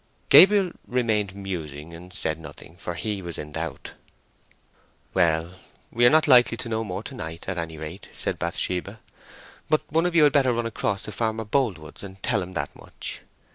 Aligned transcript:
Gabriel 0.29 0.71
remained 0.87 1.35
musing 1.35 1.93
and 1.93 2.11
said 2.11 2.39
nothing, 2.39 2.75
for 2.75 2.95
he 2.95 3.21
was 3.21 3.37
in 3.37 3.51
doubt. 3.51 3.91
"Well, 5.13 5.57
we 5.91 6.07
are 6.07 6.09
not 6.09 6.27
likely 6.27 6.57
to 6.57 6.67
know 6.69 6.83
more 6.83 7.03
to 7.03 7.13
night, 7.13 7.47
at 7.47 7.59
any 7.59 7.77
rate," 7.77 8.09
said 8.11 8.39
Bathsheba. 8.39 8.99
"But 9.69 9.81
one 9.91 10.07
of 10.07 10.15
you 10.15 10.23
had 10.23 10.33
better 10.33 10.53
run 10.53 10.65
across 10.65 11.03
to 11.03 11.11
Farmer 11.11 11.45
Boldwood's 11.45 12.01
and 12.01 12.23
tell 12.23 12.41
him 12.41 12.55
that 12.55 12.75
much." 12.75 13.21